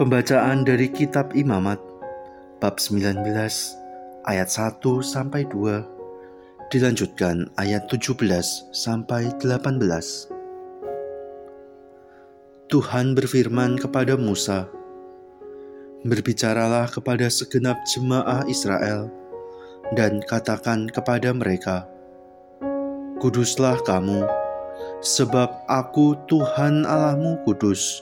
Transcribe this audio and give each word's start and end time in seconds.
pembacaan 0.00 0.64
dari 0.64 0.88
kitab 0.88 1.36
Imamat 1.36 1.84
bab 2.64 2.80
19 2.80 3.20
ayat 4.24 4.48
1 4.48 4.80
sampai 5.04 5.44
2 5.44 6.72
dilanjutkan 6.72 7.44
ayat 7.60 7.92
17 7.92 8.24
sampai 8.72 9.36
18. 9.36 9.84
Tuhan 12.72 13.12
berfirman 13.12 13.76
kepada 13.76 14.16
Musa, 14.16 14.79
Berbicaralah 16.00 16.88
kepada 16.88 17.28
segenap 17.28 17.76
jemaah 17.84 18.48
Israel 18.48 19.12
dan 19.92 20.24
katakan 20.24 20.88
kepada 20.88 21.28
mereka, 21.36 21.84
Kuduslah 23.20 23.76
kamu, 23.84 24.24
sebab 25.04 25.52
aku 25.68 26.16
Tuhan 26.24 26.88
Allahmu 26.88 27.44
kudus. 27.44 28.00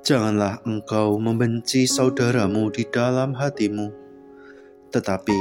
Janganlah 0.00 0.64
engkau 0.64 1.20
membenci 1.20 1.84
saudaramu 1.84 2.72
di 2.72 2.88
dalam 2.88 3.36
hatimu, 3.36 3.92
tetapi 4.88 5.36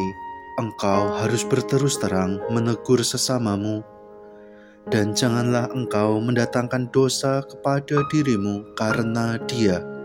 engkau 0.60 1.24
harus 1.24 1.48
berterus 1.48 2.04
terang 2.04 2.44
menegur 2.52 3.00
sesamamu, 3.00 3.80
dan 4.92 5.16
janganlah 5.16 5.72
engkau 5.72 6.20
mendatangkan 6.20 6.92
dosa 6.92 7.48
kepada 7.48 8.04
dirimu 8.12 8.76
karena 8.76 9.40
dia 9.48 9.96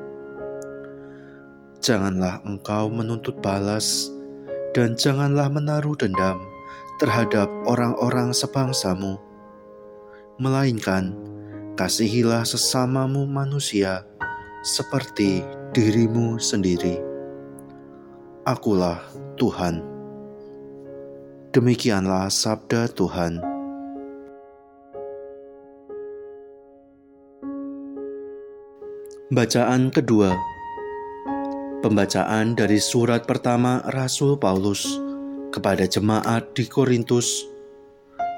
janganlah 1.82 2.38
engkau 2.46 2.86
menuntut 2.86 3.42
balas, 3.42 4.06
dan 4.70 4.94
janganlah 4.94 5.50
menaruh 5.50 5.98
dendam 5.98 6.38
terhadap 7.02 7.50
orang-orang 7.66 8.30
sebangsamu, 8.30 9.18
melainkan 10.38 11.10
kasihilah 11.74 12.46
sesamamu 12.46 13.26
manusia 13.26 14.06
seperti 14.62 15.42
dirimu 15.74 16.38
sendiri. 16.38 17.02
Akulah 18.46 19.02
Tuhan. 19.34 19.82
Demikianlah 21.50 22.30
sabda 22.30 22.86
Tuhan. 22.94 23.42
Bacaan 29.32 29.88
kedua 29.88 30.51
Pembacaan 31.82 32.54
dari 32.54 32.78
surat 32.78 33.26
pertama 33.26 33.82
Rasul 33.90 34.38
Paulus 34.38 34.86
kepada 35.50 35.82
jemaat 35.82 36.54
di 36.54 36.70
Korintus 36.70 37.42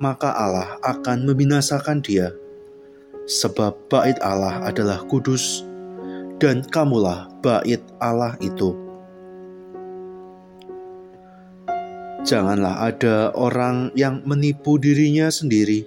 maka 0.00 0.32
Allah 0.32 0.80
akan 0.80 1.28
membinasakan 1.28 2.00
dia, 2.00 2.32
sebab 3.28 3.76
bait 3.92 4.16
Allah 4.24 4.64
adalah 4.64 5.04
kudus, 5.04 5.68
dan 6.40 6.64
kamulah 6.64 7.28
bait 7.44 7.84
Allah 8.00 8.40
itu. 8.40 8.72
Janganlah 12.24 12.88
ada 12.88 13.28
orang 13.36 13.92
yang 13.92 14.24
menipu 14.24 14.80
dirinya 14.80 15.28
sendiri. 15.28 15.84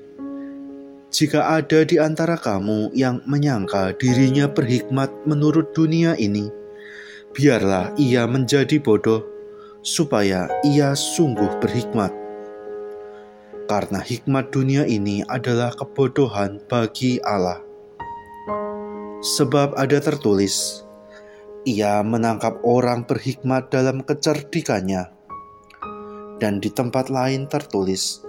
Jika 1.10 1.58
ada 1.58 1.81
di 1.81 1.98
antara 1.98 2.38
kamu 2.38 2.94
yang 2.94 3.26
menyangka 3.26 3.98
dirinya 3.98 4.46
berhikmat 4.46 5.10
menurut 5.26 5.74
dunia 5.74 6.14
ini, 6.14 6.46
biarlah 7.34 7.98
ia 7.98 8.30
menjadi 8.30 8.78
bodoh 8.80 9.41
supaya 9.81 10.46
ia 10.62 10.94
sungguh 10.94 11.58
berhikmat. 11.58 12.14
Karena 13.66 14.02
hikmat 14.02 14.53
dunia 14.53 14.86
ini 14.86 15.25
adalah 15.25 15.74
kebodohan 15.74 16.62
bagi 16.69 17.18
Allah. 17.22 17.62
Sebab 19.22 19.78
ada 19.78 20.02
tertulis, 20.02 20.81
ia 21.66 22.02
menangkap 22.02 22.58
orang 22.66 23.06
berhikmat 23.06 23.69
dalam 23.69 24.02
kecerdikannya. 24.02 25.14
Dan 26.42 26.58
di 26.58 26.74
tempat 26.74 27.13
lain 27.13 27.46
tertulis, 27.46 28.25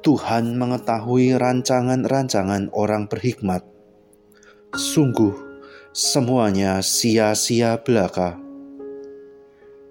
Tuhan 0.00 0.56
mengetahui 0.56 1.36
rancangan-rancangan 1.36 2.72
orang 2.72 3.12
berhikmat. 3.12 3.60
Sungguh, 4.72 5.36
semuanya 5.92 6.80
sia-sia 6.80 7.76
belaka. 7.76 8.45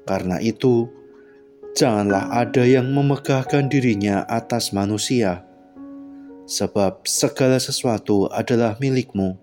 Karena 0.05 0.37
itu, 0.37 0.85
janganlah 1.73 2.29
ada 2.29 2.61
yang 2.61 2.93
memegahkan 2.93 3.65
dirinya 3.67 4.21
atas 4.29 4.69
manusia, 4.69 5.41
sebab 6.45 7.01
segala 7.09 7.57
sesuatu 7.57 8.29
adalah 8.29 8.77
milikmu, 8.77 9.33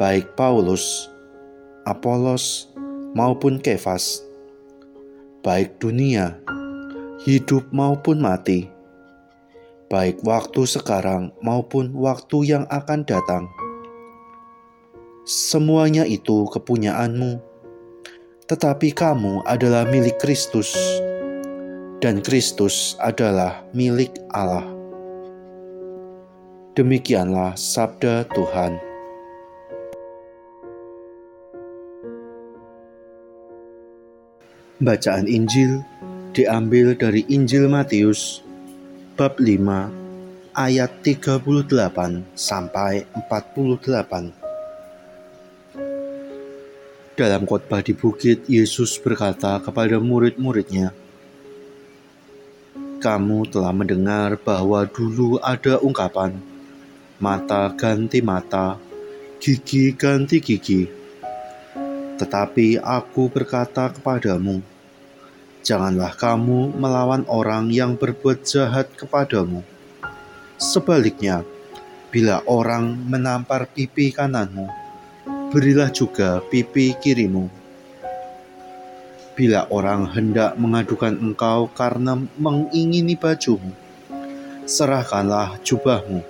baik 0.00 0.32
Paulus, 0.32 1.12
Apolos, 1.84 2.72
maupun 3.12 3.60
Kefas, 3.60 4.24
baik 5.44 5.76
dunia, 5.76 6.40
hidup 7.28 7.68
maupun 7.68 8.16
mati, 8.16 8.72
baik 9.92 10.24
waktu 10.24 10.64
sekarang 10.64 11.36
maupun 11.44 11.92
waktu 11.92 12.48
yang 12.48 12.64
akan 12.72 13.04
datang. 13.04 13.44
Semuanya 15.28 16.08
itu 16.08 16.48
kepunyaanmu 16.48 17.49
tetapi 18.50 18.90
kamu 18.90 19.46
adalah 19.46 19.86
milik 19.86 20.18
Kristus, 20.18 20.74
dan 22.02 22.18
Kristus 22.18 22.98
adalah 22.98 23.62
milik 23.70 24.10
Allah. 24.34 24.66
Demikianlah 26.74 27.54
sabda 27.54 28.26
Tuhan. 28.34 28.82
Bacaan 34.82 35.30
Injil 35.30 35.86
diambil 36.34 36.98
dari 36.98 37.22
Injil 37.30 37.70
Matius 37.70 38.42
bab 39.14 39.38
5 39.38 40.58
ayat 40.58 40.90
38 41.06 41.70
sampai 42.34 43.06
48. 43.30 44.39
Dalam 47.20 47.44
khotbah 47.44 47.84
di 47.84 47.92
bukit, 47.92 48.48
Yesus 48.48 48.96
berkata 48.96 49.60
kepada 49.60 50.00
murid-muridnya, 50.00 50.96
"Kamu 52.96 53.44
telah 53.44 53.76
mendengar 53.76 54.40
bahwa 54.40 54.88
dulu 54.88 55.36
ada 55.44 55.76
ungkapan, 55.84 56.40
'Mata 57.20 57.76
ganti 57.76 58.24
mata, 58.24 58.80
gigi 59.36 59.92
ganti 59.92 60.40
gigi.' 60.40 60.88
Tetapi 62.16 62.80
Aku 62.80 63.28
berkata 63.28 63.92
kepadamu, 63.92 64.64
janganlah 65.60 66.16
kamu 66.16 66.72
melawan 66.72 67.28
orang 67.28 67.68
yang 67.68 68.00
berbuat 68.00 68.48
jahat 68.48 68.88
kepadamu. 68.96 69.60
Sebaliknya, 70.56 71.44
bila 72.08 72.40
orang 72.48 72.96
menampar 72.96 73.68
pipi 73.68 74.08
kananmu, 74.08 74.79
berilah 75.50 75.90
juga 75.90 76.38
pipi 76.46 76.94
kirimu. 76.94 77.50
Bila 79.34 79.66
orang 79.74 80.06
hendak 80.06 80.54
mengadukan 80.54 81.18
engkau 81.18 81.66
karena 81.74 82.14
mengingini 82.38 83.18
bajumu, 83.18 83.74
serahkanlah 84.62 85.58
jubahmu. 85.66 86.22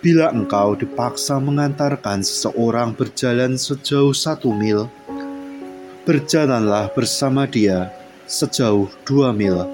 Bila 0.00 0.32
engkau 0.32 0.72
dipaksa 0.72 1.36
mengantarkan 1.36 2.24
seseorang 2.24 2.96
berjalan 2.96 3.60
sejauh 3.60 4.16
satu 4.16 4.48
mil, 4.48 4.88
berjalanlah 6.08 6.88
bersama 6.96 7.44
dia 7.44 7.92
sejauh 8.24 8.88
dua 9.04 9.36
mil. 9.36 9.68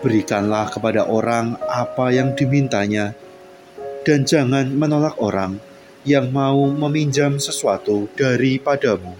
Berikanlah 0.00 0.72
kepada 0.72 1.04
orang 1.08 1.60
apa 1.68 2.08
yang 2.12 2.32
dimintanya, 2.32 3.12
dan 4.04 4.28
jangan 4.28 4.68
menolak 4.68 5.16
orang 5.16 5.56
yang 6.04 6.28
mau 6.28 6.68
meminjam 6.68 7.40
sesuatu 7.40 8.06
daripadamu. 8.12 9.16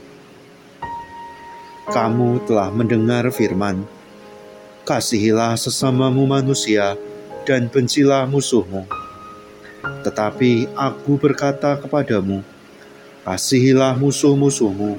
Kamu 1.89 2.45
telah 2.45 2.69
mendengar 2.69 3.29
firman, 3.33 3.89
kasihilah 4.85 5.57
sesamamu 5.57 6.29
manusia 6.29 6.97
dan 7.49 7.73
bencilah 7.73 8.29
musuhmu. 8.29 8.85
Tetapi 10.05 10.77
aku 10.77 11.17
berkata 11.17 11.77
kepadamu, 11.81 12.45
kasihilah 13.25 13.97
musuh-musuhmu 13.97 14.97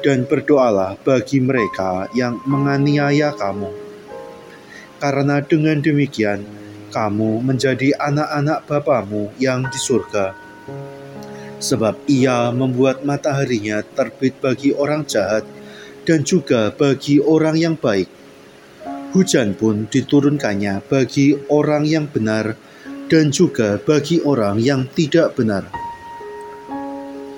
dan 0.00 0.24
berdoalah 0.24 0.96
bagi 1.00 1.40
mereka 1.44 2.08
yang 2.16 2.40
menganiaya 2.48 3.32
kamu. 3.36 3.68
Karena 4.96 5.44
dengan 5.44 5.80
demikian, 5.80 6.44
kamu 6.88 7.44
menjadi 7.44 7.92
anak-anak 8.00 8.64
Bapamu 8.64 9.28
yang 9.36 9.68
di 9.68 9.76
surga. 9.76 10.32
Sebab 11.58 12.06
ia 12.06 12.54
membuat 12.54 13.02
mataharinya 13.02 13.82
terbit 13.82 14.38
bagi 14.38 14.70
orang 14.70 15.02
jahat 15.02 15.42
dan 16.06 16.22
juga 16.22 16.70
bagi 16.70 17.18
orang 17.18 17.58
yang 17.58 17.74
baik. 17.74 18.06
Hujan 19.12 19.58
pun 19.58 19.90
diturunkannya 19.90 20.84
bagi 20.86 21.34
orang 21.50 21.82
yang 21.84 22.06
benar 22.06 22.54
dan 23.08 23.32
juga 23.32 23.80
bagi 23.80 24.20
orang 24.22 24.60
yang 24.60 24.86
tidak 24.86 25.34
benar. 25.34 25.66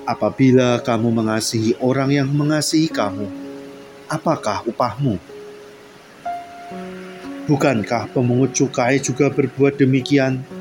Apabila 0.03 0.83
kamu 0.83 1.09
mengasihi 1.09 1.79
orang 1.79 2.11
yang 2.11 2.27
mengasihi 2.27 2.91
kamu, 2.91 3.25
apakah 4.11 4.67
upahmu? 4.67 5.15
Bukankah 7.47 8.11
pemungut 8.11 8.51
cukai 8.51 8.99
juga 8.99 9.31
berbuat 9.31 9.79
demikian? 9.79 10.60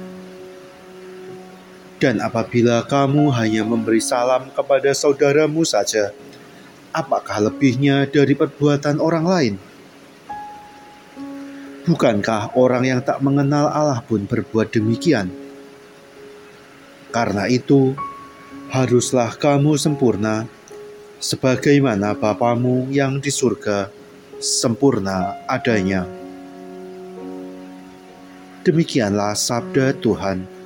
Dan 2.00 2.16
apabila 2.24 2.80
kamu 2.88 3.28
hanya 3.36 3.60
memberi 3.60 4.00
salam 4.00 4.48
kepada 4.56 4.88
saudaramu 4.96 5.68
saja, 5.68 6.16
apakah 6.96 7.44
lebihnya 7.44 8.08
dari 8.08 8.32
perbuatan 8.32 8.96
orang 8.96 9.26
lain? 9.28 9.54
Bukankah 11.84 12.56
orang 12.56 12.88
yang 12.88 13.00
tak 13.04 13.20
mengenal 13.20 13.68
Allah 13.68 14.00
pun 14.00 14.24
berbuat 14.24 14.72
demikian? 14.72 15.28
Karena 17.12 17.44
itu, 17.52 17.92
haruslah 18.72 19.36
kamu 19.36 19.76
sempurna, 19.76 20.48
sebagaimana 21.20 22.16
Bapamu 22.16 22.88
yang 22.88 23.20
di 23.20 23.28
surga 23.28 23.92
sempurna 24.40 25.36
adanya. 25.44 26.08
Demikianlah 28.64 29.36
sabda 29.36 29.92
Tuhan. 30.00 30.59